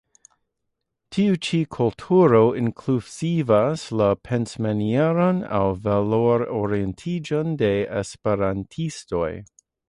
[1.15, 9.31] Tiu ĉi kulturo inkluzivas la pensmanieron aŭ valor-orientiĝon de esperantistoj.